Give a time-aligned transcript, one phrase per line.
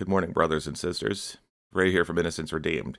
[0.00, 1.36] Good morning, brothers and sisters.
[1.74, 2.96] Ray here from Innocence Redeemed.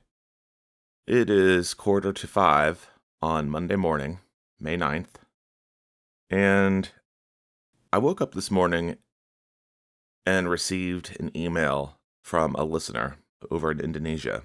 [1.07, 2.91] It is quarter to five
[3.23, 4.19] on Monday morning,
[4.59, 5.15] May 9th,
[6.29, 6.91] and
[7.91, 8.97] I woke up this morning
[10.27, 13.17] and received an email from a listener
[13.49, 14.43] over in Indonesia.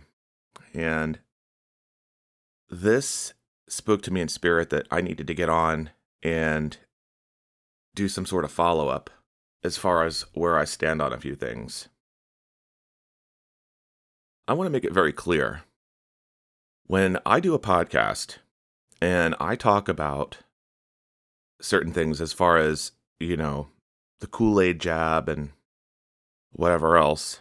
[0.73, 1.19] And
[2.71, 3.35] this
[3.69, 5.91] spoke to me in spirit that I needed to get on
[6.23, 6.79] and
[7.95, 9.11] do some sort of follow up
[9.63, 11.91] as far as where I stand on a few things.
[14.49, 15.63] I want to make it very clear.
[16.87, 18.37] When I do a podcast
[19.03, 20.39] and I talk about
[21.61, 23.69] certain things as far as, you know,
[24.21, 25.51] the Kool Aid jab and
[26.53, 27.41] whatever else,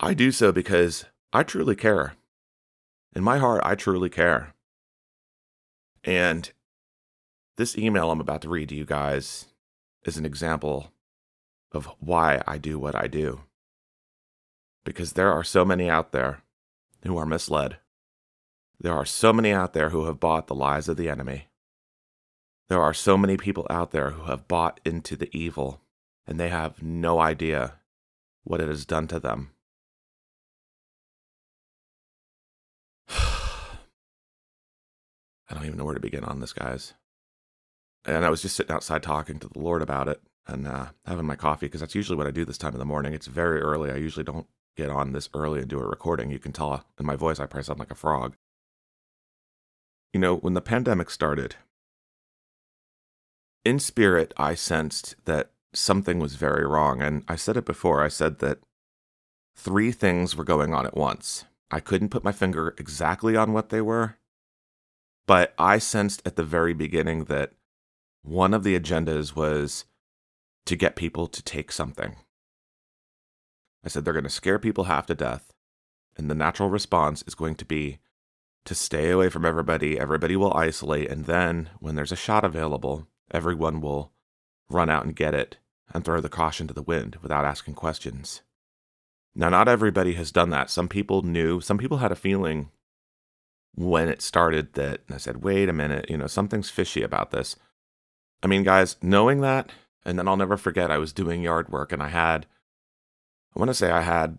[0.00, 2.14] I do so because I truly care.
[3.14, 4.54] In my heart, I truly care.
[6.02, 6.50] And
[7.56, 9.46] this email I'm about to read to you guys
[10.04, 10.92] is an example
[11.70, 13.42] of why I do what I do.
[14.84, 16.42] Because there are so many out there
[17.04, 17.78] who are misled.
[18.78, 21.48] There are so many out there who have bought the lies of the enemy.
[22.68, 25.80] There are so many people out there who have bought into the evil
[26.26, 27.74] and they have no idea
[28.42, 29.50] what it has done to them.
[33.08, 33.78] I
[35.50, 36.94] don't even know where to begin on this, guys
[38.04, 41.26] and I was just sitting outside talking to the Lord about it and uh, having
[41.26, 43.14] my coffee because that's usually what I do this time of the morning.
[43.14, 43.90] It's very early.
[43.90, 44.46] I usually don't
[44.76, 46.30] get on this early and do a recording.
[46.30, 48.36] You can tell uh, in my voice I probably sound like a frog.
[50.12, 51.56] You know, when the pandemic started,
[53.64, 57.02] in spirit, I sensed that something was very wrong.
[57.02, 58.02] And I said it before.
[58.02, 58.58] I said that
[59.56, 61.44] three things were going on at once.
[61.70, 64.16] I couldn't put my finger exactly on what they were,
[65.26, 67.52] but I sensed at the very beginning that
[68.22, 69.84] one of the agendas was
[70.66, 72.16] to get people to take something.
[73.84, 75.52] I said they're going to scare people half to death,
[76.16, 77.98] and the natural response is going to be
[78.64, 79.98] to stay away from everybody.
[79.98, 84.12] Everybody will isolate, and then when there's a shot available, everyone will
[84.70, 85.58] run out and get it
[85.92, 88.40] and throw the caution to the wind without asking questions.
[89.34, 90.70] Now, not everybody has done that.
[90.70, 92.70] Some people knew, some people had a feeling
[93.74, 97.56] when it started that I said, wait a minute, you know, something's fishy about this.
[98.42, 99.70] I mean, guys, knowing that,
[100.04, 102.46] and then I'll never forget, I was doing yard work and I had,
[103.54, 104.38] I want to say I had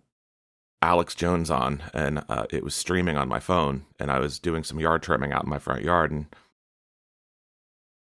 [0.82, 4.64] Alex Jones on and uh, it was streaming on my phone and I was doing
[4.64, 6.26] some yard trimming out in my front yard and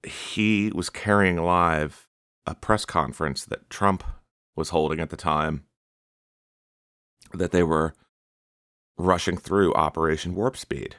[0.07, 2.07] he was carrying live
[2.47, 4.05] a press conference that Trump
[4.55, 5.65] was holding at the time
[7.33, 7.95] that they were
[8.97, 10.97] rushing through Operation Warp Speed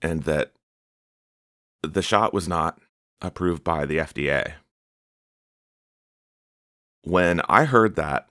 [0.00, 0.52] and that
[1.82, 2.78] the shot was not
[3.20, 4.54] approved by the FDA.
[7.02, 8.28] When I heard that,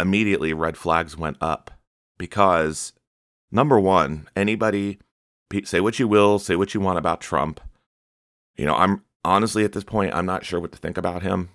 [0.00, 1.70] immediately red flags went up
[2.18, 2.92] because
[3.50, 4.98] number one, anybody
[5.64, 7.60] say what you will, say what you want about Trump.
[8.56, 11.50] You know, I'm honestly at this point, I'm not sure what to think about him.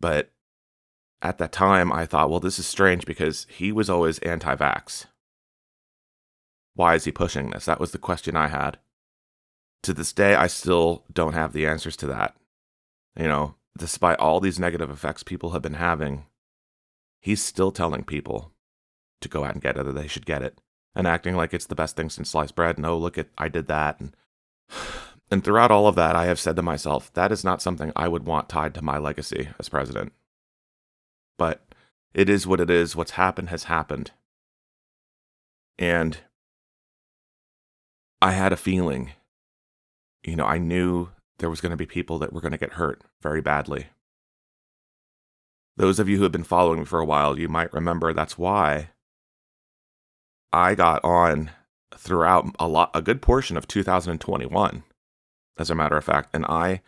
[0.00, 0.30] But
[1.20, 5.06] at that time, I thought, well, this is strange because he was always anti vax.
[6.74, 7.66] Why is he pushing this?
[7.66, 8.78] That was the question I had
[9.82, 12.36] to this day, I still don't have the answers to that.
[13.18, 16.26] You know, despite all these negative effects people have been having,
[17.22, 18.52] he's still telling people
[19.22, 20.60] to go out and get it, or they should get it,
[20.94, 22.78] and acting like it's the best thing since sliced bread.
[22.78, 24.14] No, oh, look at I did that, and
[25.30, 28.08] and throughout all of that, I have said to myself, that is not something I
[28.08, 30.12] would want tied to my legacy as president.
[31.38, 31.64] But
[32.12, 32.94] it is what it is.
[32.94, 34.10] What's happened has happened.
[35.78, 36.18] And
[38.20, 39.12] I had a feeling
[40.24, 41.08] you know, I knew
[41.38, 43.86] there was going to be people that were going to get hurt very badly.
[45.76, 48.36] Those of you who have been following me for a while, you might remember that's
[48.36, 48.90] why
[50.52, 51.50] I got on
[51.96, 54.82] throughout a lot a good portion of 2021
[55.58, 56.80] as a matter of fact and I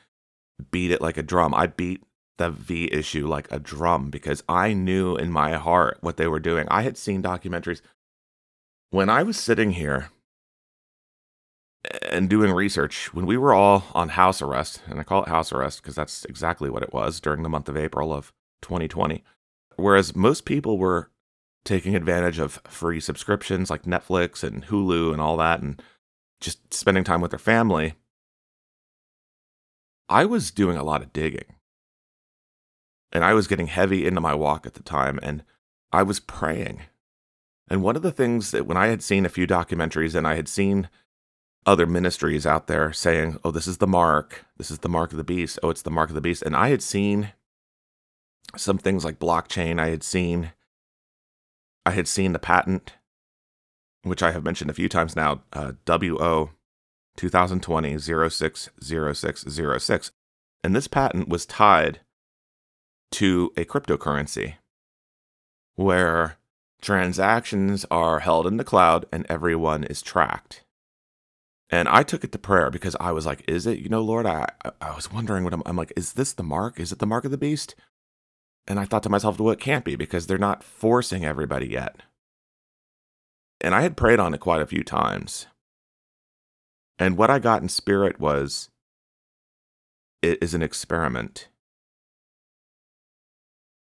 [0.70, 1.54] beat it like a drum.
[1.54, 2.02] I beat
[2.38, 6.40] the V issue like a drum because I knew in my heart what they were
[6.40, 6.66] doing.
[6.70, 7.80] I had seen documentaries
[8.90, 10.10] when I was sitting here
[12.08, 15.52] and doing research when we were all on house arrest, and I call it house
[15.52, 18.32] arrest because that's exactly what it was during the month of April of
[18.64, 19.22] 2020.
[19.76, 21.10] Whereas most people were
[21.64, 25.80] taking advantage of free subscriptions like Netflix and Hulu and all that and
[26.40, 27.94] just spending time with their family,
[30.08, 31.54] I was doing a lot of digging.
[33.12, 35.44] And I was getting heavy into my walk at the time and
[35.92, 36.82] I was praying.
[37.68, 40.34] And one of the things that when I had seen a few documentaries and I
[40.34, 40.88] had seen
[41.66, 44.44] other ministries out there saying, oh, this is the mark.
[44.58, 45.58] This is the mark of the beast.
[45.62, 46.42] Oh, it's the mark of the beast.
[46.42, 47.32] And I had seen
[48.56, 49.78] some things like blockchain.
[49.78, 50.52] I had seen
[51.86, 52.94] I had seen the patent,
[54.02, 56.50] which I have mentioned a few times now, uh, WO
[57.16, 60.12] 2020 060606.
[60.62, 62.00] And this patent was tied
[63.12, 64.54] to a cryptocurrency
[65.74, 66.38] where
[66.80, 70.64] transactions are held in the cloud and everyone is tracked.
[71.70, 73.78] And I took it to prayer because I was like, is it?
[73.78, 74.48] You know, Lord, I,
[74.80, 76.78] I was wondering what I'm, I'm like, is this the mark?
[76.78, 77.74] Is it the mark of the beast?
[78.66, 82.00] And I thought to myself, well, it can't be because they're not forcing everybody yet.
[83.60, 85.46] And I had prayed on it quite a few times.
[86.98, 88.70] And what I got in spirit was
[90.22, 91.48] it is an experiment.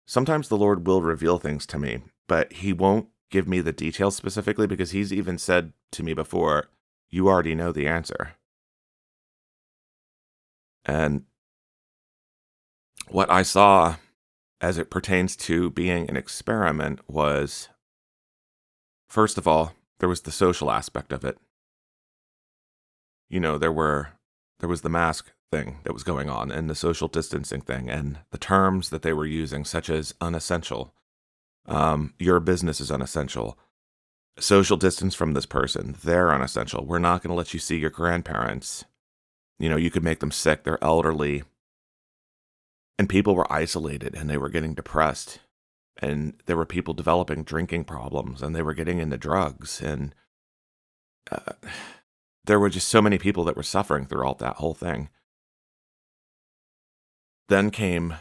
[0.05, 4.15] Sometimes the Lord will reveal things to me, but He won't give me the details
[4.15, 6.69] specifically because He's even said to me before,
[7.09, 8.35] You already know the answer.
[10.85, 11.23] And
[13.07, 13.95] what I saw
[14.61, 17.69] as it pertains to being an experiment was
[19.07, 21.37] first of all, there was the social aspect of it.
[23.29, 24.09] You know, there were
[24.59, 28.19] there was the mask thing that was going on and the social distancing thing and
[28.31, 30.93] the terms that they were using such as unessential.
[31.65, 33.57] Um, your business is unessential.
[34.39, 36.85] Social distance from this person, they're unessential.
[36.85, 38.85] We're not going to let you see your grandparents.
[39.57, 41.43] You know, you could make them sick, they're elderly
[42.99, 45.39] and people were isolated and they were getting depressed
[46.01, 50.13] and there were people developing drinking problems and they were getting into drugs and
[51.31, 51.53] uh,
[52.43, 55.07] there were just so many people that were suffering throughout that whole thing.
[57.47, 58.15] Then came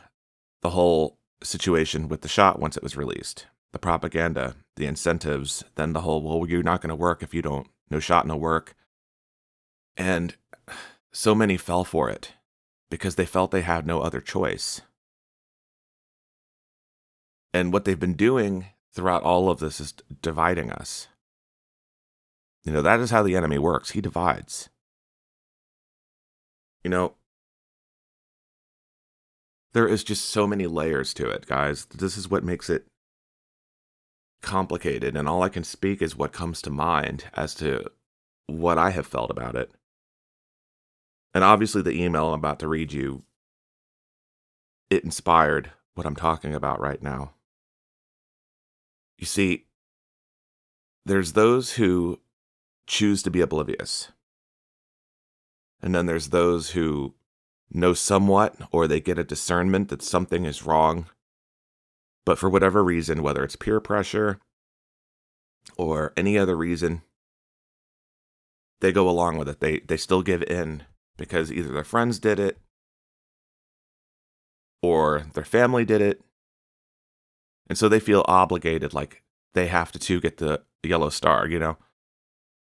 [0.62, 3.46] the whole situation with the shot once it was released.
[3.72, 7.42] The propaganda the incentives then the whole well you're not going to work if you
[7.42, 8.76] don't no shot no work.
[9.96, 10.36] And
[11.12, 12.34] so many fell for it
[12.90, 14.80] because they felt they had no other choice.
[17.52, 21.08] And what they've been doing throughout all of this is dividing us.
[22.64, 23.90] You know, that is how the enemy works.
[23.90, 24.68] He divides.
[26.84, 27.14] You know,
[29.72, 31.86] there is just so many layers to it, guys.
[31.86, 32.86] This is what makes it
[34.42, 35.16] complicated.
[35.16, 37.90] And all I can speak is what comes to mind as to
[38.46, 39.70] what I have felt about it.
[41.38, 43.22] And obviously, the email I'm about to read you,
[44.90, 47.34] it inspired what I'm talking about right now.
[49.16, 49.66] You see,
[51.06, 52.18] there's those who
[52.88, 54.10] choose to be oblivious.
[55.80, 57.14] And then there's those who
[57.70, 61.06] know somewhat or they get a discernment that something is wrong.
[62.26, 64.40] But for whatever reason, whether it's peer pressure
[65.76, 67.02] or any other reason,
[68.80, 69.60] they go along with it.
[69.60, 70.82] They they still give in
[71.18, 72.56] because either their friends did it
[74.80, 76.22] or their family did it.
[77.68, 79.22] And so they feel obligated, like
[79.52, 81.76] they have to too get the yellow star, you know?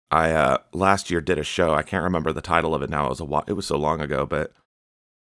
[0.10, 1.74] I uh, last year did a show.
[1.74, 3.08] I can't remember the title of it now.
[3.08, 4.54] It was a while, it was so long ago, but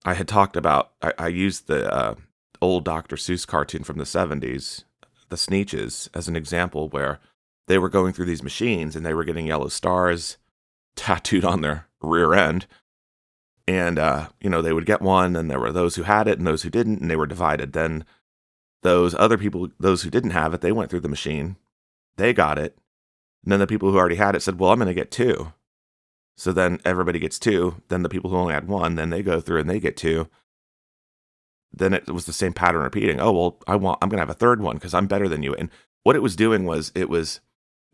[0.04, 0.92] I had talked about.
[1.02, 2.16] I, I used the uh,
[2.62, 3.16] old Dr.
[3.16, 4.84] Seuss cartoon from the '70s,
[5.30, 7.22] the Sneetches, as an example where
[7.68, 10.38] they were going through these machines and they were getting yellow stars
[10.98, 12.68] tattooed on their rear end,
[13.68, 16.38] and uh, you know they would get one and there were those who had it
[16.38, 17.74] and those who didn't and they were divided.
[17.74, 18.06] Then
[18.82, 21.58] those other people those who didn't have it they went through the machine.
[22.18, 22.78] They got it.
[23.44, 25.54] And then the people who already had it said well i'm going to get two.
[26.36, 27.82] So then everybody gets two.
[27.90, 30.28] Then the people who only had one then they go through and they get two.
[31.72, 33.20] Then it was the same pattern repeating.
[33.20, 35.44] Oh well i want i'm going to have a third one because i'm better than
[35.44, 35.54] you.
[35.56, 35.70] And
[36.04, 37.40] what it was doing was it was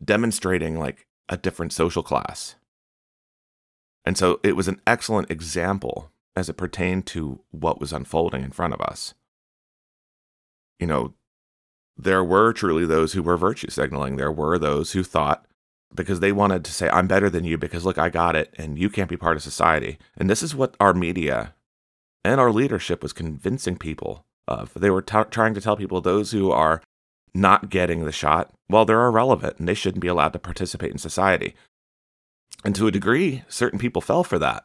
[0.04, 2.56] demonstrating like a different social class
[4.10, 8.50] and so it was an excellent example as it pertained to what was unfolding in
[8.50, 9.14] front of us.
[10.80, 11.14] You know,
[11.96, 14.16] there were truly those who were virtue signaling.
[14.16, 15.46] There were those who thought
[15.94, 18.76] because they wanted to say, I'm better than you because look, I got it and
[18.76, 19.96] you can't be part of society.
[20.16, 21.54] And this is what our media
[22.24, 24.72] and our leadership was convincing people of.
[24.74, 26.82] They were t- trying to tell people those who are
[27.32, 30.98] not getting the shot, well, they're irrelevant and they shouldn't be allowed to participate in
[30.98, 31.54] society.
[32.64, 34.64] And to a degree, certain people fell for that.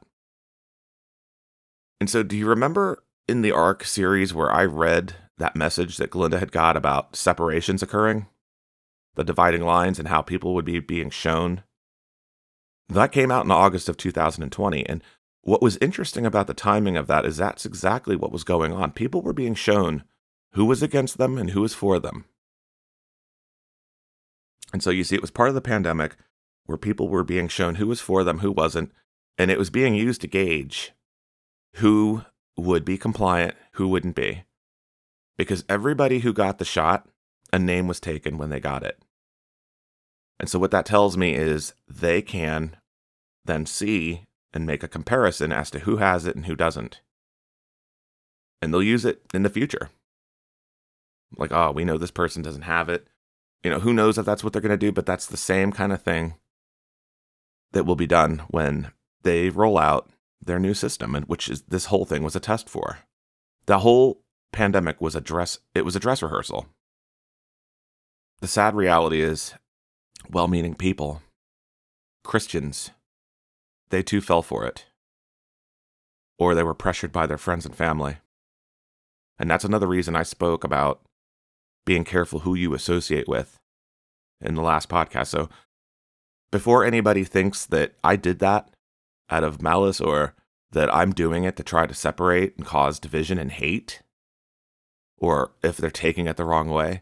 [2.00, 6.10] And so, do you remember in the ARC series where I read that message that
[6.10, 8.28] Glinda had got about separations occurring?
[9.16, 11.64] The dividing lines and how people would be being shown?
[12.90, 14.86] That came out in August of 2020.
[14.88, 15.02] And
[15.42, 18.92] what was interesting about the timing of that is that's exactly what was going on.
[18.92, 20.04] People were being shown
[20.54, 22.26] who was against them and who was for them.
[24.74, 26.16] And so you see, it was part of the pandemic
[26.66, 28.92] where people were being shown who was for them, who wasn't,
[29.38, 30.94] and it was being used to gauge
[31.76, 32.24] who
[32.58, 34.44] would be compliant, who wouldn't be.
[35.38, 37.08] Because everybody who got the shot
[37.52, 39.00] a name was taken when they got it.
[40.40, 42.76] And so, what that tells me is they can
[43.46, 47.02] then see and make a comparison as to who has it and who doesn't.
[48.62, 49.90] And they'll use it in the future.
[51.38, 53.08] Like, oh, we know this person doesn't have it.
[53.64, 55.72] You know, who knows if that's what they're going to do, but that's the same
[55.72, 56.36] kind of thing
[57.74, 58.92] that will be done when
[59.24, 60.10] they roll out
[60.42, 63.00] their new system, and which is this whole thing was a test for.
[63.66, 66.68] The whole pandemic was a dress it was a dress rehearsal.
[68.42, 69.54] The sad reality is
[70.30, 71.22] well-meaning people,
[72.24, 72.92] Christians,
[73.90, 74.86] they too fell for it.
[76.38, 78.18] Or they were pressured by their friends and family.
[79.40, 81.02] And that's another reason I spoke about
[81.86, 83.58] being careful who you associate with
[84.42, 85.28] in the last podcast.
[85.28, 85.50] So
[86.52, 88.70] before anybody thinks that I did that
[89.30, 90.36] out of malice or
[90.72, 94.02] that I'm doing it to try to separate and cause division and hate,
[95.18, 97.02] or if they're taking it the wrong way,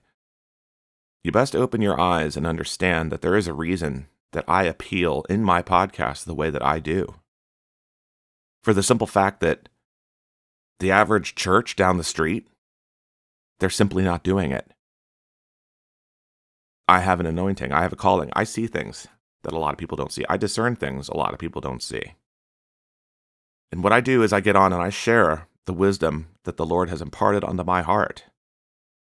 [1.24, 5.26] you best open your eyes and understand that there is a reason that I appeal
[5.30, 7.16] in my podcast the way that I do.
[8.64, 9.70] For the simple fact that
[10.80, 12.48] the average church down the street,
[13.60, 14.72] they're simply not doing it.
[16.88, 19.08] I have an anointing, I have a calling, I see things
[19.44, 21.84] that a lot of people don't see, I discern things a lot of people don't
[21.84, 22.16] see.
[23.72, 26.66] And what I do is I get on and I share the wisdom that the
[26.66, 28.26] Lord has imparted onto my heart.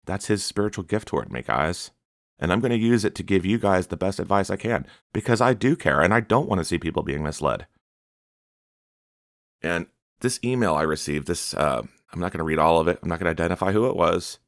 [0.05, 1.91] That's His spiritual gift toward me, guys.
[2.39, 4.87] And I'm going to use it to give you guys the best advice I can
[5.13, 7.67] because I do care and I don't want to see people being misled.
[9.61, 9.87] And
[10.21, 11.83] this email I received, this, uh,
[12.13, 13.97] I'm not going to read all of it, I'm not going to identify who it
[13.97, 14.39] was.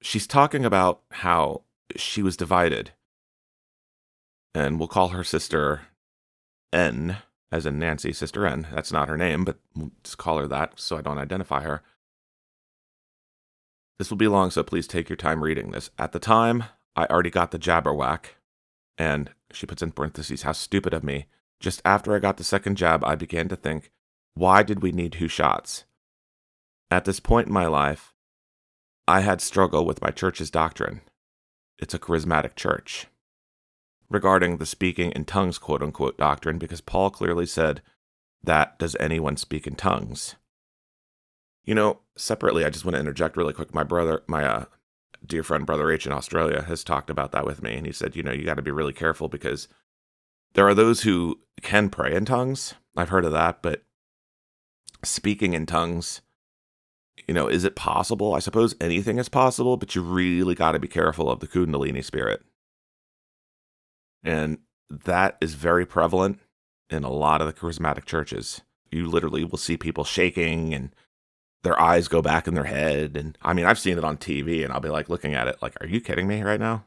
[0.00, 1.62] She's talking about how
[1.96, 2.92] she was divided.
[4.54, 5.82] And we'll call her sister
[6.72, 7.18] N,
[7.52, 8.66] as in Nancy, Sister N.
[8.72, 11.82] That's not her name, but we'll just call her that so I don't identify her.
[13.98, 15.90] This will be long, so please take your time reading this.
[15.98, 18.26] At the time, I already got the jabberwack,
[18.98, 21.26] and she puts in parentheses, how stupid of me.
[21.60, 23.90] Just after I got the second jab, I began to think,
[24.34, 25.84] why did we need two shots?
[26.90, 28.12] At this point in my life,
[29.08, 31.00] I had struggle with my church's doctrine.
[31.78, 33.06] It's a charismatic church.
[34.08, 37.82] Regarding the speaking in tongues quote unquote doctrine, because Paul clearly said
[38.42, 40.36] that does anyone speak in tongues?
[41.64, 43.74] You know, separately, I just want to interject really quick.
[43.74, 44.64] My brother, my uh,
[45.26, 47.74] dear friend, Brother H in Australia, has talked about that with me.
[47.74, 49.66] And he said, you know, you got to be really careful because
[50.54, 52.74] there are those who can pray in tongues.
[52.96, 53.82] I've heard of that, but
[55.02, 56.20] speaking in tongues,
[57.26, 58.34] you know, is it possible?
[58.34, 62.04] I suppose anything is possible, but you really got to be careful of the Kundalini
[62.04, 62.42] spirit.
[64.26, 64.58] And
[64.90, 66.40] that is very prevalent
[66.90, 68.60] in a lot of the charismatic churches.
[68.90, 70.94] You literally will see people shaking and
[71.62, 73.16] their eyes go back in their head.
[73.16, 75.62] And I mean, I've seen it on TV and I'll be like looking at it
[75.62, 76.84] like, are you kidding me right now?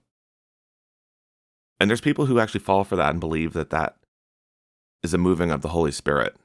[1.80, 3.96] And there's people who actually fall for that and believe that that
[5.02, 6.36] is a moving of the Holy Spirit.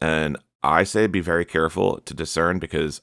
[0.00, 3.00] And I say be very careful to discern because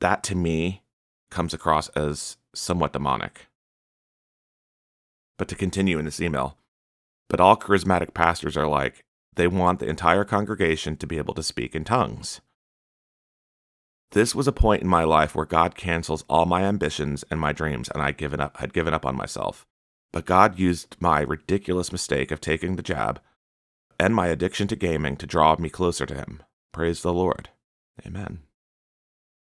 [0.00, 0.82] that to me
[1.30, 3.48] comes across as somewhat demonic.
[5.38, 6.56] But to continue in this email,
[7.28, 11.42] but all charismatic pastors are like, they want the entire congregation to be able to
[11.42, 12.40] speak in tongues.
[14.12, 17.52] This was a point in my life where God cancels all my ambitions and my
[17.52, 19.66] dreams, and I given up had given up on myself.
[20.12, 23.20] But God used my ridiculous mistake of taking the jab
[23.98, 26.42] and my addiction to gaming to draw me closer to him.
[26.72, 27.50] Praise the Lord.
[28.06, 28.40] Amen.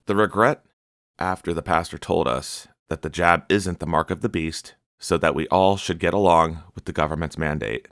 [0.07, 0.65] The regret
[1.19, 5.17] after the pastor told us that the jab isn't the mark of the beast, so
[5.17, 7.89] that we all should get along with the government's mandate.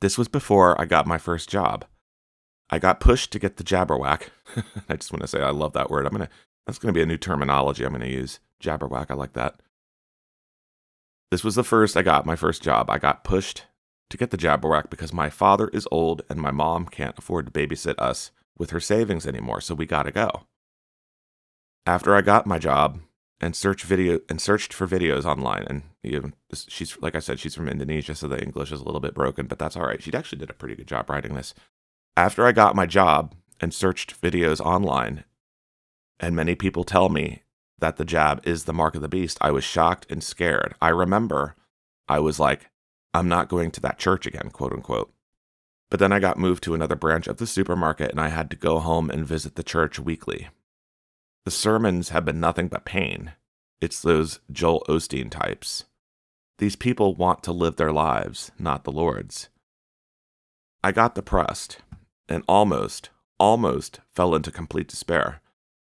[0.00, 1.84] This was before I got my first job.
[2.70, 4.28] I got pushed to get the jabberwack.
[4.88, 6.06] I just want to say I love that word.
[6.06, 6.30] I'm gonna
[6.66, 8.40] that's gonna be a new terminology I'm gonna use.
[8.60, 9.60] Jabberwack, I like that.
[11.30, 12.88] This was the first I got my first job.
[12.88, 13.64] I got pushed
[14.08, 17.52] to get the jabberwack because my father is old and my mom can't afford to
[17.52, 20.46] babysit us with her savings anymore, so we gotta go.
[21.84, 23.00] After I got my job
[23.42, 27.54] and searched video and searched for videos online, and even she's like I said, she's
[27.54, 30.02] from Indonesia, so the English is a little bit broken, but that's all right.
[30.02, 31.52] She actually did a pretty good job writing this
[32.16, 35.24] after I got my job and searched videos online,
[36.20, 37.42] and many people tell me
[37.78, 40.74] that the jab is the mark of the beast, I was shocked and scared.
[40.80, 41.56] I remember
[42.08, 42.70] I was like,
[43.12, 45.12] I'm not going to that church again, quote unquote.
[45.90, 48.56] But then I got moved to another branch of the supermarket and I had to
[48.56, 50.48] go home and visit the church weekly.
[51.44, 53.32] The sermons have been nothing but pain.
[53.80, 55.84] It's those Joel Osteen types.
[56.58, 59.48] These people want to live their lives, not the Lord's.
[60.84, 61.78] I got depressed
[62.28, 65.40] and almost, almost fell into complete despair.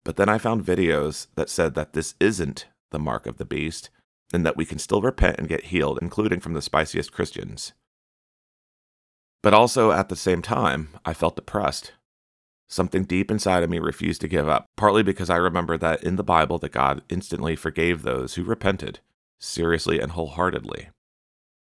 [0.03, 3.89] But then I found videos that said that this isn't the mark of the beast
[4.33, 7.73] and that we can still repent and get healed, including from the spiciest Christians.
[9.43, 11.93] But also at the same time, I felt depressed.
[12.67, 16.15] Something deep inside of me refused to give up, partly because I remember that in
[16.15, 18.99] the Bible that God instantly forgave those who repented,
[19.39, 20.89] seriously and wholeheartedly.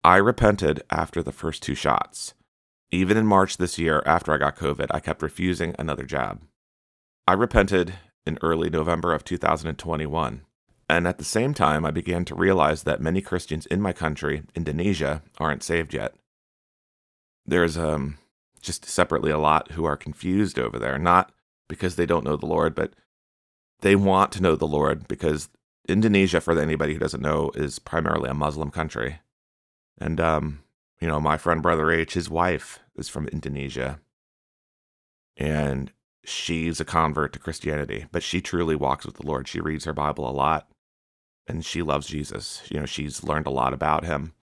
[0.05, 2.35] I repented after the first two shots.
[2.91, 6.43] Even in March this year, after I got COVID, I kept refusing another jab.
[7.27, 7.95] I repented
[8.27, 10.43] in early November of 2021.
[10.89, 14.43] And at the same time, I began to realize that many Christians in my country,
[14.55, 16.15] Indonesia, aren't saved yet.
[17.47, 18.19] There's um,
[18.63, 21.33] just separately a lot who are confused over there, not
[21.69, 22.95] because they don't know the Lord, but
[23.81, 25.49] they want to know the Lord because
[25.89, 29.19] Indonesia, for anybody who doesn't know, is primarily a Muslim country.
[30.01, 30.63] And, um,
[31.01, 34.01] you know, my friend Brother H, his wife is from Indonesia.
[35.37, 35.93] And
[36.25, 39.49] she's a convert to Christianity, but she truly walks with the Lord.
[39.49, 40.69] She reads her Bible a lot
[41.47, 42.63] and she loves Jesus.
[42.71, 44.35] You know, she's learned a lot about him.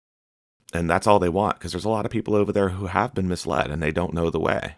[0.72, 3.14] And that's all they want because there's a lot of people over there who have
[3.14, 4.76] been misled and they don't know the way.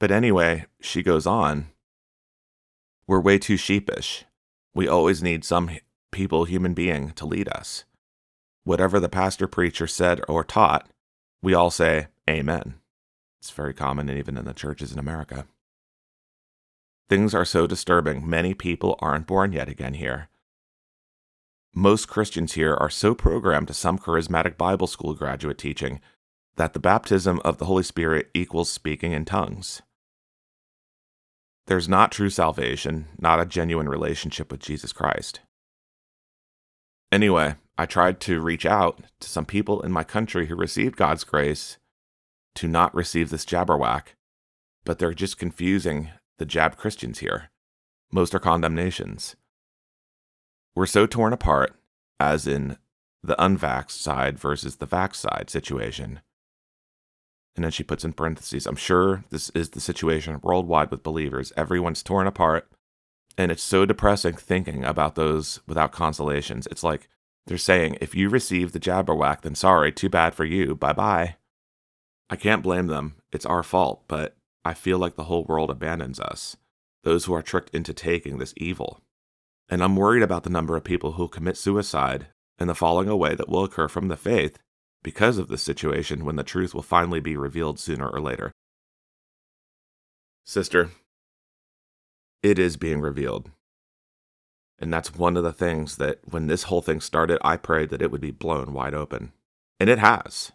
[0.00, 1.68] But anyway, she goes on.
[3.06, 4.24] We're way too sheepish.
[4.74, 5.70] We always need some
[6.10, 7.84] people, human being, to lead us.
[8.64, 10.88] Whatever the pastor, preacher said or taught,
[11.42, 12.74] we all say, Amen.
[13.40, 15.46] It's very common even in the churches in America.
[17.08, 20.28] Things are so disturbing, many people aren't born yet again here.
[21.76, 26.00] Most Christians here are so programmed to some charismatic Bible school graduate teaching
[26.54, 29.82] that the baptism of the Holy Spirit equals speaking in tongues.
[31.66, 35.40] There's not true salvation, not a genuine relationship with Jesus Christ.
[37.10, 41.24] Anyway, I tried to reach out to some people in my country who received God's
[41.24, 41.78] grace
[42.54, 44.14] to not receive this jabberwack,
[44.84, 47.50] but they're just confusing the jab Christians here.
[48.12, 49.34] Most are condemnations.
[50.76, 51.74] We're so torn apart,
[52.18, 52.78] as in
[53.22, 56.20] the unvaxxed side versus the vax side situation.
[57.56, 61.52] And then she puts in parentheses, I'm sure this is the situation worldwide with believers.
[61.56, 62.68] Everyone's torn apart.
[63.38, 66.66] And it's so depressing thinking about those without consolations.
[66.70, 67.08] It's like
[67.46, 70.74] they're saying, if you receive the jabberwack, then sorry, too bad for you.
[70.74, 71.36] Bye bye.
[72.30, 73.16] I can't blame them.
[73.32, 76.56] It's our fault, but I feel like the whole world abandons us,
[77.02, 79.00] those who are tricked into taking this evil.
[79.68, 83.34] And I'm worried about the number of people who commit suicide and the falling away
[83.34, 84.58] that will occur from the faith
[85.02, 88.52] because of this situation when the truth will finally be revealed sooner or later.
[90.44, 90.90] Sister,
[92.42, 93.50] it is being revealed.
[94.78, 98.02] And that's one of the things that when this whole thing started, I prayed that
[98.02, 99.32] it would be blown wide open.
[99.80, 100.52] And it has.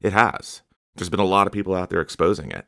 [0.00, 0.62] It has.
[0.94, 2.66] There's been a lot of people out there exposing it.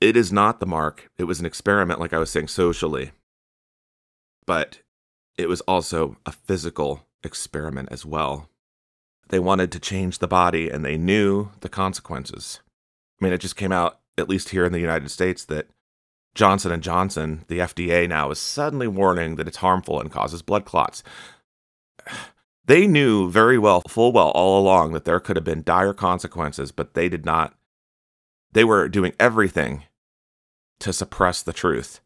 [0.00, 1.10] It is not the mark.
[1.18, 3.12] It was an experiment, like I was saying, socially
[4.46, 4.80] but
[5.36, 8.48] it was also a physical experiment as well.
[9.28, 12.60] They wanted to change the body and they knew the consequences.
[13.20, 15.68] I mean, it just came out at least here in the United States that
[16.34, 20.64] Johnson and Johnson, the FDA now is suddenly warning that it's harmful and causes blood
[20.64, 21.02] clots.
[22.64, 26.70] They knew very well, full well all along that there could have been dire consequences,
[26.70, 27.56] but they did not.
[28.52, 29.82] They were doing everything
[30.78, 32.00] to suppress the truth.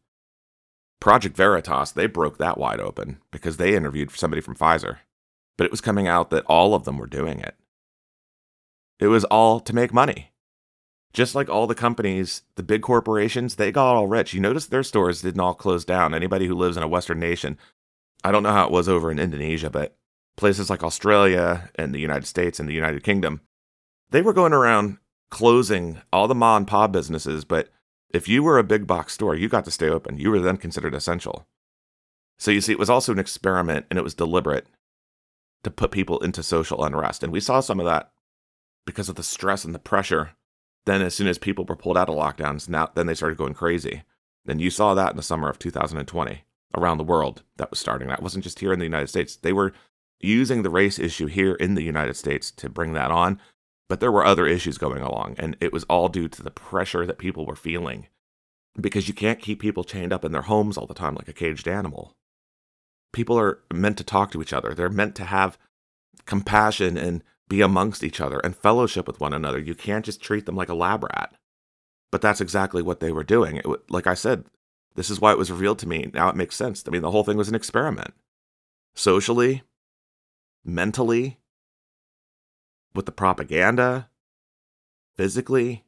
[1.00, 4.98] Project Veritas, they broke that wide open because they interviewed somebody from Pfizer.
[5.56, 7.56] But it was coming out that all of them were doing it.
[8.98, 10.32] It was all to make money.
[11.12, 14.34] Just like all the companies, the big corporations, they got all rich.
[14.34, 16.14] You notice their stores didn't all close down.
[16.14, 17.58] Anybody who lives in a Western nation,
[18.22, 19.96] I don't know how it was over in Indonesia, but
[20.36, 23.40] places like Australia and the United States and the United Kingdom,
[24.10, 24.98] they were going around
[25.30, 27.70] closing all the ma and pa businesses, but
[28.10, 30.18] if you were a big box store, you got to stay open.
[30.18, 31.46] You were then considered essential.
[32.38, 34.66] So you see, it was also an experiment and it was deliberate
[35.64, 37.22] to put people into social unrest.
[37.22, 38.12] And we saw some of that
[38.86, 40.30] because of the stress and the pressure.
[40.84, 43.54] Then, as soon as people were pulled out of lockdowns, now then they started going
[43.54, 44.04] crazy.
[44.44, 46.44] Then you saw that in the summer of 2020
[46.76, 48.06] around the world that was starting.
[48.08, 49.34] That wasn't just here in the United States.
[49.34, 49.72] They were
[50.20, 53.40] using the race issue here in the United States to bring that on.
[53.88, 57.06] But there were other issues going along, and it was all due to the pressure
[57.06, 58.08] that people were feeling.
[58.78, 61.32] Because you can't keep people chained up in their homes all the time like a
[61.32, 62.12] caged animal.
[63.12, 65.56] People are meant to talk to each other, they're meant to have
[66.24, 69.58] compassion and be amongst each other and fellowship with one another.
[69.58, 71.34] You can't just treat them like a lab rat.
[72.10, 73.56] But that's exactly what they were doing.
[73.56, 74.44] It, like I said,
[74.94, 76.10] this is why it was revealed to me.
[76.12, 76.82] Now it makes sense.
[76.86, 78.14] I mean, the whole thing was an experiment.
[78.94, 79.62] Socially,
[80.64, 81.38] mentally,
[82.96, 84.08] with the propaganda,
[85.16, 85.84] physically,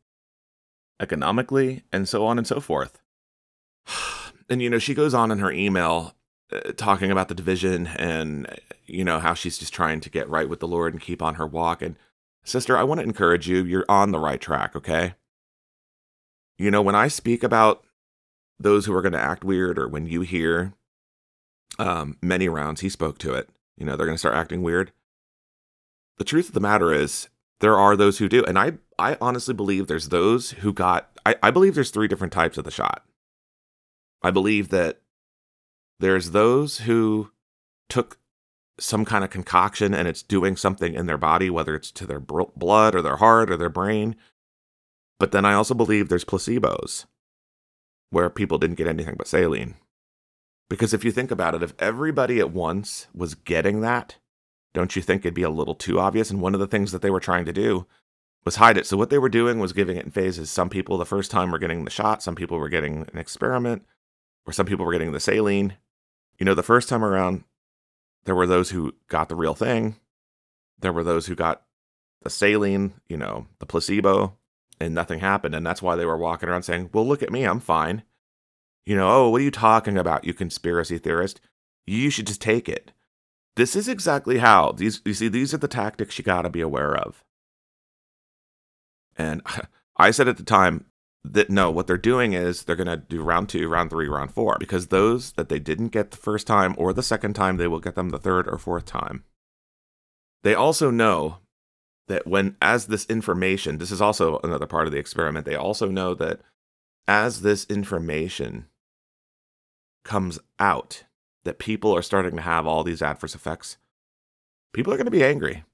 [1.01, 3.01] economically, and so on and so forth.
[4.51, 6.15] And, you know, she goes on in her email
[6.51, 8.47] uh, talking about the division and
[8.87, 11.35] you know how she's just trying to get right with the Lord and keep on
[11.35, 11.83] her walk.
[11.83, 11.97] And
[12.43, 13.65] sister, I want to encourage you.
[13.65, 14.75] You're on the right track.
[14.75, 15.15] Okay.
[16.57, 17.85] You know when I speak about
[18.59, 20.73] those who are going to act weird, or when you hear
[21.79, 23.51] um, many rounds, he spoke to it.
[23.77, 24.93] You know they're going to start acting weird.
[26.19, 27.29] The truth of the matter is,
[27.61, 31.11] there are those who do, and I I honestly believe there's those who got.
[31.25, 33.05] I, I believe there's three different types of the shot.
[34.23, 35.01] I believe that
[36.01, 37.31] there's those who
[37.89, 38.19] took
[38.81, 42.21] some kind of concoction and it's doing something in their body, whether it's to their
[42.21, 44.15] blood or their heart or their brain.
[45.19, 47.07] But then I also believe there's placebos
[48.11, 49.75] where people didn't get anything but saline.
[50.71, 54.17] Because if you think about it, if everybody at once was getting that,
[54.79, 56.31] don't you think it'd be a little too obvious?
[56.31, 57.85] And one of the things that they were trying to do
[58.45, 58.87] was hide it.
[58.87, 60.51] So what they were doing was giving it in phases.
[60.51, 63.85] Some people the first time were getting the shot, some people were getting an experiment,
[64.47, 65.75] or some people were getting the saline.
[66.39, 67.43] You know, the first time around,
[68.25, 69.97] there were those who got the real thing.
[70.79, 71.63] There were those who got
[72.23, 74.37] the saline, you know, the placebo,
[74.79, 75.57] and nothing happened.
[75.57, 78.05] And that's why they were walking around saying, Well, look at me, I'm fine.
[78.87, 81.41] You know, oh, what are you talking about, you conspiracy theorist?
[81.85, 82.93] You should just take it.
[83.57, 86.97] This is exactly how these you see, these are the tactics you gotta be aware
[86.97, 87.25] of.
[89.17, 89.43] And
[89.97, 90.87] I said at the time,
[91.25, 94.33] that no, what they're doing is they're going to do round two, round three, round
[94.33, 97.69] four, because those that they didn't get the first time or the second time, they
[97.69, 99.25] will get them the third or fourth time.
[100.43, 101.39] They also know
[102.07, 105.89] that when, as this information, this is also another part of the experiment, they also
[105.89, 106.41] know that
[107.07, 108.67] as this information
[110.05, 111.05] comes out,
[111.49, 113.79] that people are starting to have all these adverse effects,
[114.73, 115.65] people are going to be angry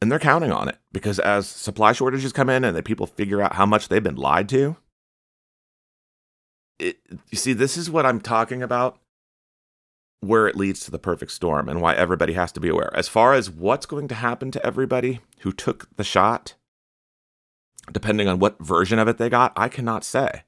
[0.00, 3.42] and they're counting on it because as supply shortages come in and that people figure
[3.42, 4.76] out how much they've been lied to,
[6.78, 6.98] it,
[7.30, 8.98] you see, this is what I'm talking about
[10.20, 12.90] where it leads to the perfect storm and why everybody has to be aware.
[12.94, 16.54] As far as what's going to happen to everybody who took the shot,
[17.90, 20.42] depending on what version of it they got, I cannot say.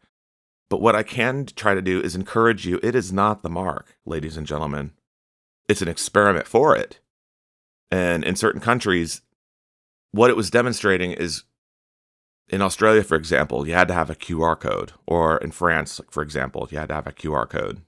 [0.71, 3.97] But what I can try to do is encourage you it is not the mark,
[4.07, 4.93] ladies and gentlemen.
[5.69, 7.01] It's an experiment for it.
[7.91, 9.21] And in certain countries,
[10.13, 11.43] what it was demonstrating is
[12.49, 16.23] in Australia, for example, you had to have a QR code, or in France, for
[16.23, 17.83] example, you had to have a QR code.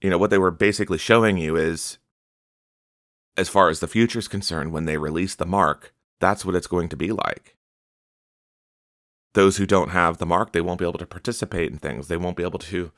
[0.00, 1.98] You know, what they were basically showing you is,
[3.36, 6.66] as far as the future is concerned, when they release the mark, that's what it's
[6.66, 7.56] going to be like.
[9.34, 12.08] Those who don't have the mark, they won't be able to participate in things.
[12.08, 12.92] They won't be able to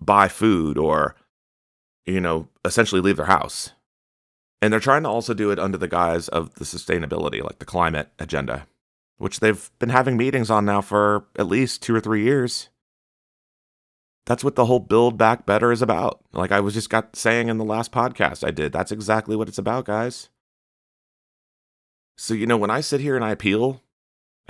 [0.00, 1.14] buy food or,
[2.06, 3.72] you know, essentially leave their house.
[4.62, 7.64] And they're trying to also do it under the guise of the sustainability, like the
[7.64, 8.66] climate agenda,
[9.18, 12.68] which they've been having meetings on now for at least two or three years.
[14.26, 16.20] That's what the whole Build Back Better is about.
[16.32, 18.72] Like I was just got saying in the last podcast I did.
[18.72, 20.28] That's exactly what it's about, guys.
[22.16, 23.82] So, you know, when I sit here and I appeal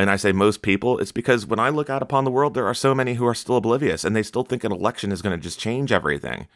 [0.01, 2.67] and I say most people, it's because when I look out upon the world, there
[2.67, 5.39] are so many who are still oblivious and they still think an election is going
[5.39, 6.49] to just change everything.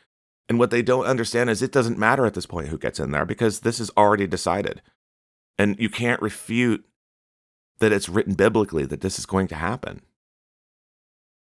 [0.48, 3.10] And what they don't understand is it doesn't matter at this point who gets in
[3.10, 4.80] there because this is already decided.
[5.58, 6.86] And you can't refute
[7.80, 10.00] that it's written biblically that this is going to happen.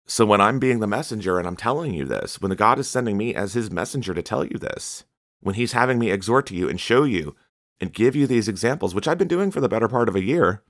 [0.06, 2.90] So when I'm being the messenger and I'm telling you this, when the God is
[2.90, 5.06] sending me as his messenger to tell you this,
[5.40, 7.38] when he's having me exhort to you and show you
[7.80, 10.24] and give you these examples, which I've been doing for the better part of a
[10.24, 10.62] year,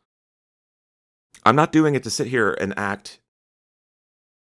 [1.44, 3.20] I'm not doing it to sit here and act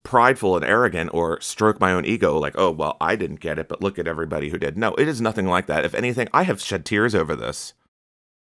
[0.06, 3.68] prideful and arrogant or stroke my own ego like, oh, well, I didn't get it,
[3.68, 4.78] but look at everybody who did.
[4.78, 5.84] No, it is nothing like that.
[5.84, 7.74] If anything, I have shed tears over this.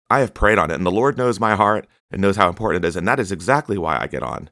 [0.08, 2.82] I have prayed on it, and the Lord knows my heart and knows how important
[2.82, 4.48] it is, and that is exactly why I get on.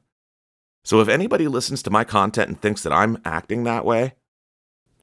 [0.85, 4.13] So if anybody listens to my content and thinks that I'm acting that way,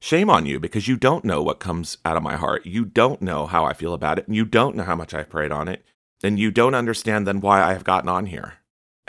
[0.01, 2.65] shame on you because you don't know what comes out of my heart.
[2.65, 5.31] You don't know how I feel about it, and you don't know how much I've
[5.31, 5.85] prayed on it,
[6.23, 8.58] and you don't understand then why I have gotten on here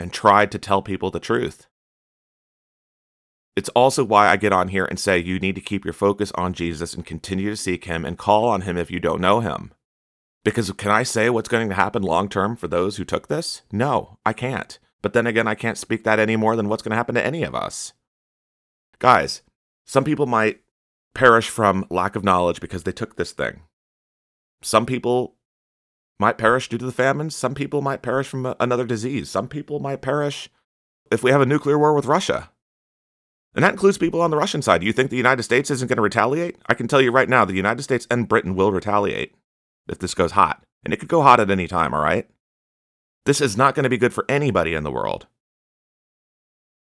[0.00, 1.66] and tried to tell people the truth.
[3.54, 6.32] It's also why I get on here and say you need to keep your focus
[6.34, 9.40] on Jesus and continue to seek him and call on him if you don't know
[9.40, 9.72] him.
[10.44, 13.62] Because can I say what's going to happen long term for those who took this?
[13.70, 14.78] No, I can't.
[15.02, 17.24] But then again, I can't speak that any more than what's going to happen to
[17.24, 17.92] any of us.
[18.98, 19.42] Guys,
[19.86, 20.60] some people might
[21.14, 23.62] perish from lack of knowledge because they took this thing.
[24.62, 25.36] Some people
[26.20, 27.30] might perish due to the famine.
[27.30, 29.30] Some people might perish from another disease.
[29.30, 30.50] Some people might perish
[31.10, 32.50] if we have a nuclear war with Russia.
[33.54, 34.82] And that includes people on the Russian side.
[34.82, 36.56] Do you think the United States isn't going to retaliate?
[36.66, 39.34] I can tell you right now, the United States and Britain will retaliate
[39.88, 40.62] if this goes hot.
[40.84, 42.28] And it could go hot at any time, all right?
[43.24, 45.26] This is not going to be good for anybody in the world.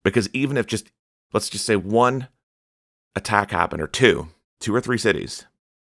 [0.03, 0.91] Because even if just,
[1.31, 2.27] let's just say one
[3.15, 4.29] attack happened, or two,
[4.59, 5.45] two or three cities,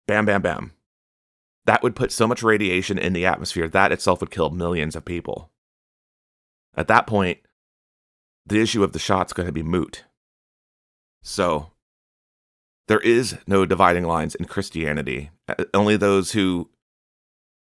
[0.07, 0.73] bam, bam, bam,
[1.67, 5.05] that would put so much radiation in the atmosphere that itself would kill millions of
[5.05, 5.51] people.
[6.77, 7.39] At that point,
[8.47, 10.05] the issue of the shot's going to be moot.
[11.23, 11.71] So,
[12.89, 15.31] there is no dividing lines in Christianity.
[15.49, 16.69] Uh, only those who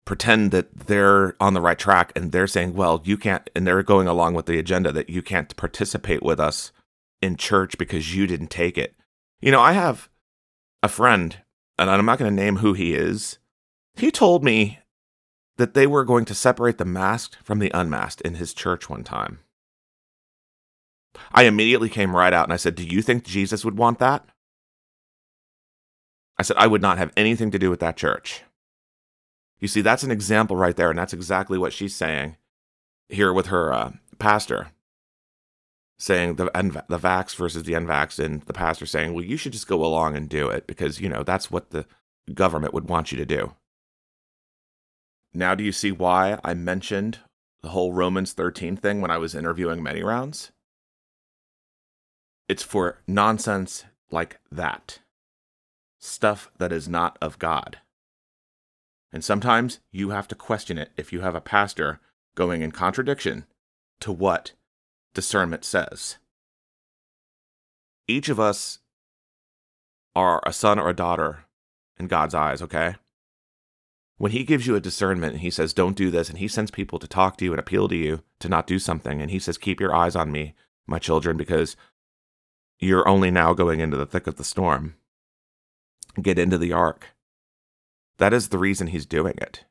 [0.05, 3.85] pretend that they're on the right track and they're saying, well, you can't, and they're
[3.85, 6.73] going along with the agenda that you can't participate with us
[7.21, 8.95] in church because you didn't take it.
[9.41, 10.09] You know, I have
[10.83, 11.37] a friend,
[11.79, 13.39] and I'm not going to name who he is.
[13.95, 14.79] He told me
[15.57, 19.05] that they were going to separate the masked from the unmasked in his church one
[19.05, 19.41] time.
[21.33, 24.25] I immediately came right out and I said, Do you think Jesus would want that?
[26.39, 28.43] I said, I would not have anything to do with that church.
[29.61, 32.37] You see, that's an example right there, and that's exactly what she's saying
[33.09, 34.73] here with her uh, pastor,
[36.01, 36.47] saying the
[36.89, 40.17] the vax versus the unvax, and the pastor saying, "Well, you should just go along
[40.17, 41.87] and do it because you know that's what the
[42.35, 43.55] government would want you to do."
[45.35, 47.19] Now, do you see why I mentioned
[47.63, 50.53] the whole Romans 13 thing when I was interviewing many rounds?
[52.49, 54.99] It's for nonsense like that
[55.99, 57.79] stuff that is not of God.
[59.13, 62.01] And sometimes you have to question it if you have a pastor
[62.35, 63.45] going in contradiction
[64.01, 64.53] to what
[65.15, 66.17] discernment says.
[68.09, 68.81] Each of us
[70.15, 71.45] are a son or a daughter
[71.99, 72.97] in God's eyes, okay?
[74.23, 76.71] When he gives you a discernment and he says, don't do this, and he sends
[76.71, 79.41] people to talk to you and appeal to you to not do something, and he
[79.41, 80.55] says, keep your eyes on me,
[80.87, 81.75] my children, because
[82.79, 84.95] you're only now going into the thick of the storm.
[86.23, 87.09] Get into the ark.
[88.19, 89.65] That is the reason he's doing it.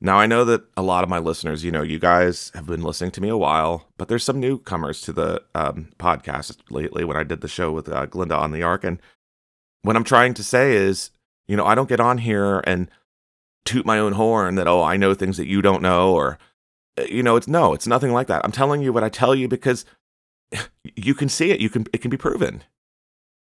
[0.00, 2.82] Now, I know that a lot of my listeners, you know, you guys have been
[2.82, 7.16] listening to me a while, but there's some newcomers to the um, podcast lately when
[7.16, 8.84] I did the show with uh, Glinda on the Ark.
[8.84, 9.02] And
[9.82, 11.10] what I'm trying to say is,
[11.48, 12.90] you know, I don't get on here and
[13.64, 16.38] toot my own horn that, oh, I know things that you don't know, or,
[16.98, 18.44] uh, you know, it's no, it's nothing like that.
[18.44, 19.84] I'm telling you what I tell you because
[20.96, 21.60] you can see it.
[21.60, 22.62] You can, it can be proven.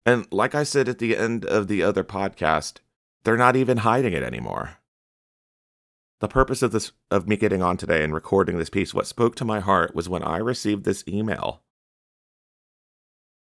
[0.07, 2.79] And like I said at the end of the other podcast,
[3.25, 4.79] they're not even hiding it anymore.
[6.21, 9.37] The purpose of this of me getting on today and recording this piece, what spoke
[9.37, 11.63] to my heart was when I received this email.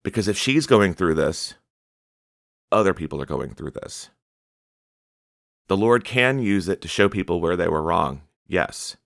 [0.03, 1.55] Because if she's going through this,
[2.71, 4.11] other people are going through this.
[5.69, 8.97] The Lord can use it to show people where they were wrong, yes.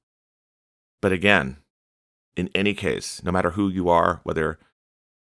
[1.01, 1.59] But again,
[2.37, 4.59] in any case, no matter who you are, whether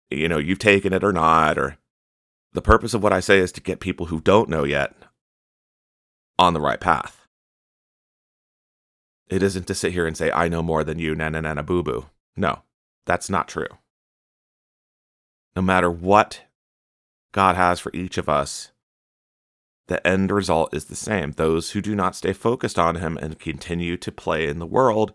[0.10, 1.78] you know you've taken it or not, or
[2.54, 4.96] the purpose of what I say is to get people who don't know yet
[6.40, 7.28] on the right path.
[9.28, 11.84] It isn't to sit here and say, I know more than you, nana nana boo
[11.84, 12.06] boo.
[12.38, 12.62] No,
[13.06, 13.68] that's not true.
[15.56, 16.42] No matter what
[17.32, 18.72] God has for each of us,
[19.88, 21.32] the end result is the same.
[21.32, 25.14] Those who do not stay focused on Him and continue to play in the world,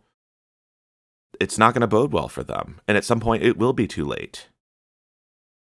[1.41, 2.81] it's not going to bode well for them.
[2.87, 4.49] And at some point, it will be too late.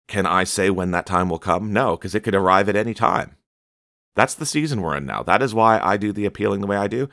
[0.09, 1.73] Can I say when that time will come?
[1.73, 3.37] No, because it could arrive at any time.
[4.17, 5.23] That's the season we're in now.
[5.23, 7.09] That is why I do the appealing the way I do.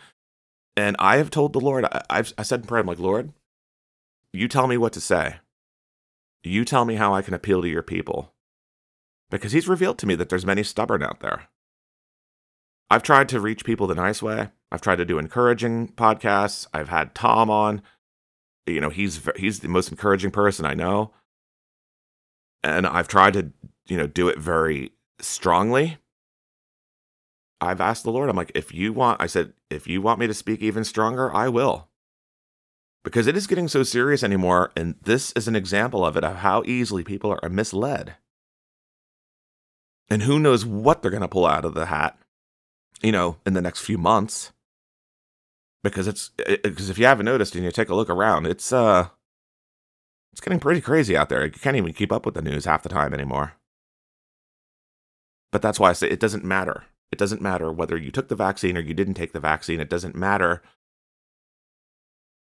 [0.78, 3.32] And I have told the Lord, I, have I said in prayer, I'm like, Lord,
[4.34, 5.36] you tell me what to say.
[6.44, 8.34] You tell me how I can appeal to your people.
[9.30, 11.48] Because he's revealed to me that there's many stubborn out there.
[12.90, 14.50] I've tried to reach people the nice way.
[14.72, 16.68] I've tried to do encouraging podcasts.
[16.74, 17.82] I've had Tom on.
[18.66, 21.12] You know, he's he's the most encouraging person I know.
[22.64, 23.52] And I've tried to,
[23.88, 25.98] you know, do it very strongly
[27.62, 30.28] I've asked the Lord, I'm like, if you want, I said, if you want me
[30.28, 31.90] to speak even stronger, I will.
[33.04, 34.72] Because it is getting so serious anymore.
[34.76, 38.16] And this is an example of it, of how easily people are misled.
[40.10, 42.18] And who knows what they're going to pull out of the hat,
[43.06, 44.52] you know, in the next few months.
[45.84, 46.32] Because it's,
[46.64, 49.10] because if you haven't noticed and you take a look around, it's, uh,
[50.32, 51.46] it's getting pretty crazy out there.
[51.46, 53.54] You can't even keep up with the news half the time anymore.
[55.52, 58.36] But that's why I say it doesn't matter it doesn't matter whether you took the
[58.36, 59.80] vaccine or you didn't take the vaccine.
[59.80, 60.62] It doesn't matter.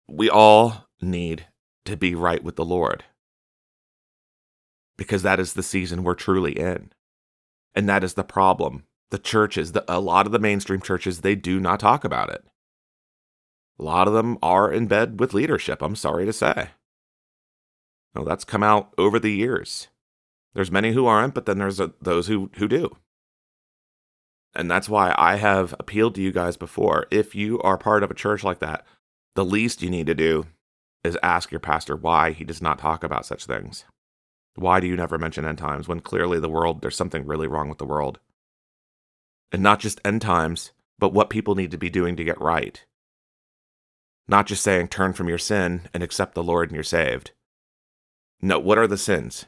[0.08, 1.48] We all need
[1.84, 3.04] to be right with the Lord
[4.98, 6.94] because that is the season we're truly in.
[7.76, 8.84] And that is the problem.
[9.12, 12.44] The churches, the, a lot of the mainstream churches, they do not talk about it.
[13.80, 16.70] A lot of them are in bed with leadership, I'm sorry to say.
[18.16, 19.88] No, that's come out over the years.
[20.54, 22.96] There's many who aren't, but then there's a, those who, who do.
[24.54, 27.08] And that's why I have appealed to you guys before.
[27.10, 28.86] If you are part of a church like that,
[29.36, 30.46] the least you need to do
[31.04, 33.86] is ask your pastor why he does not talk about such things.
[34.56, 37.70] Why do you never mention end times when clearly the world, there's something really wrong
[37.70, 38.20] with the world?
[39.52, 42.84] And not just end times, but what people need to be doing to get right.
[44.28, 47.32] Not just saying, turn from your sin and accept the Lord and you're saved.
[48.42, 49.46] No, what are the sins?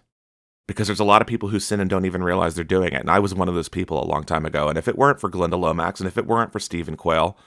[0.68, 3.02] Because there's a lot of people who sin and don't even realize they're doing it.
[3.02, 4.70] And I was one of those people a long time ago.
[4.70, 7.38] And if it weren't for Glenda Lomax and if it weren't for Stephen Quayle,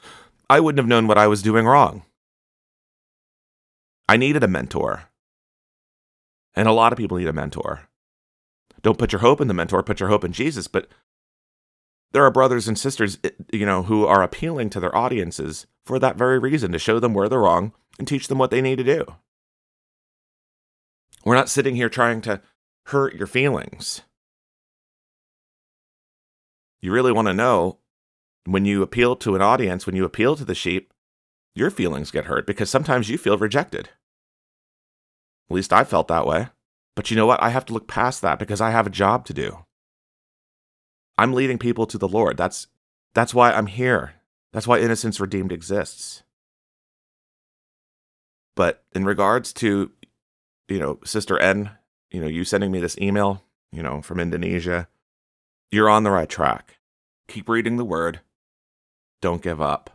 [0.49, 2.03] I wouldn't have known what I was doing wrong.
[4.09, 5.05] I needed a mentor.
[6.55, 7.88] And a lot of people need a mentor.
[8.83, 10.69] Don't put your hope in the mentor, put your hope in Jesus.
[10.69, 10.88] But
[12.16, 15.98] there are brothers and sisters, eh, you know, who are appealing to their audiences for
[15.98, 18.79] that very reason to show them where they're wrong and teach them what they need
[18.79, 19.05] to do.
[21.26, 22.40] We're not sitting here trying to
[22.87, 24.00] hurt your feelings.
[26.81, 27.81] You really want to know
[28.46, 30.94] when you appeal to an audience, when you appeal to the sheep,
[31.55, 33.90] your feelings get hurt because sometimes you feel rejected.
[35.50, 36.48] At least I felt that way.
[36.94, 37.42] But you know what?
[37.42, 39.65] I have to look past that because I have a job to do.
[41.18, 42.37] I'm leading people to the Lord.
[42.37, 42.66] That's
[43.14, 44.14] that's why I'm here.
[44.52, 46.22] That's why Innocence Redeemed exists.
[48.55, 49.90] But in regards to,
[50.68, 51.70] you know, Sister N,
[52.11, 54.88] you know, you sending me this email, you know, from Indonesia,
[55.70, 56.79] you're on the right track.
[57.29, 58.20] Keep reading the word.
[59.20, 59.90] Don't give up.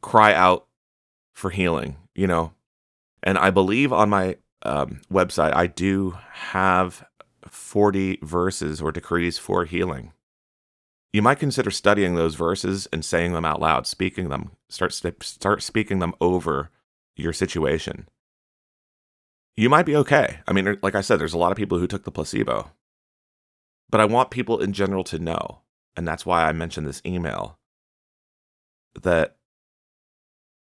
[0.00, 0.66] Cry out
[1.32, 2.52] for healing, you know.
[3.22, 7.06] And I believe on my um, website, I do have
[7.48, 10.12] 40 verses or decrees for healing.
[11.12, 15.62] You might consider studying those verses and saying them out loud, speaking them, start, start
[15.62, 16.70] speaking them over
[17.16, 18.08] your situation.
[19.56, 20.40] You might be okay.
[20.48, 22.70] I mean, er, like I said, there's a lot of people who took the placebo.
[23.90, 25.60] But I want people in general to know,
[25.94, 27.58] and that's why I mentioned this email,
[29.02, 29.36] that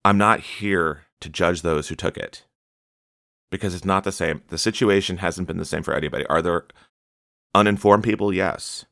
[0.03, 2.45] I'm not here to judge those who took it
[3.51, 4.41] because it's not the same.
[4.47, 6.25] The situation hasn't been the same for anybody.
[6.27, 6.65] Are there
[7.53, 8.33] uninformed people?
[8.33, 8.85] Yes.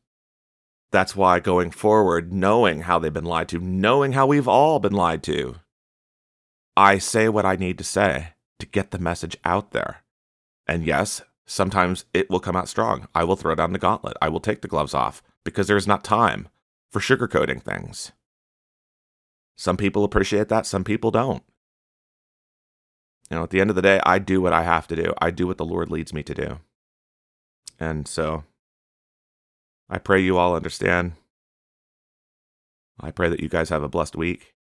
[0.91, 4.93] That's why going forward, knowing how they've been lied to, knowing how we've all been
[4.93, 5.55] lied to,
[6.77, 10.03] I say what I need to say to get the message out there.
[10.67, 13.07] And yes, sometimes it will come out strong.
[13.13, 14.17] I will throw down the gauntlet.
[14.21, 16.47] I will take the gloves off because there is not time
[16.91, 18.11] for sugarcoating things.
[19.57, 21.43] Some people appreciate that, some people don't.
[23.29, 25.13] You know, at the end of the day, I do what I have to do.
[25.19, 26.59] I do what the Lord leads me to do.
[27.79, 28.43] And so
[29.89, 31.13] I pray you all understand.
[32.99, 34.53] I pray that you guys have a blessed week.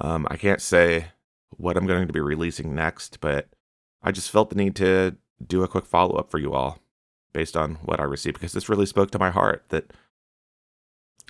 [0.00, 1.08] Um, I can't say
[1.50, 3.48] what I'm going to be releasing next, but
[4.02, 6.78] I just felt the need to do a quick follow up for you all
[7.32, 9.92] based on what I received because this really spoke to my heart that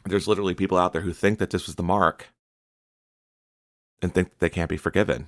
[0.04, 2.28] there's literally people out there who think that this was the mark
[4.00, 5.26] and think they can't be forgiven.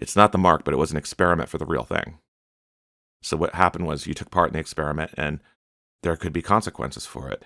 [0.00, 2.18] It's not the mark, but it was an experiment for the real thing.
[3.22, 5.40] So what happened was you took part in the experiment and
[6.02, 7.44] there could be consequences for it.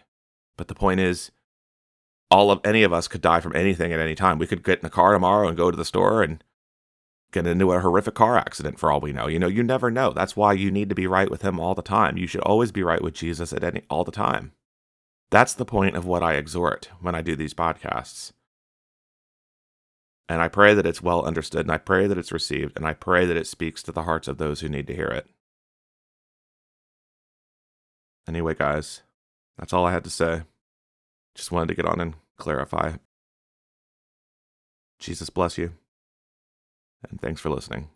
[0.56, 1.32] But the point is,
[2.30, 4.38] all of any of us could die from anything at any time.
[4.38, 6.42] We could get in a car tomorrow and go to the store and
[7.32, 9.26] get into a horrific car accident for all we know.
[9.26, 10.12] You know, you never know.
[10.12, 12.16] That's why you need to be right with him all the time.
[12.16, 14.52] You should always be right with Jesus at any all the time.
[15.30, 18.32] That's the point of what I exhort when I do these podcasts.
[20.28, 22.94] And I pray that it's well understood, and I pray that it's received, and I
[22.94, 25.28] pray that it speaks to the hearts of those who need to hear it.
[28.26, 29.02] Anyway, guys,
[29.58, 30.42] that's all I had to say.
[31.34, 32.94] Just wanted to get on and clarify.
[34.98, 35.74] Jesus bless you,
[37.08, 37.90] and thanks for listening.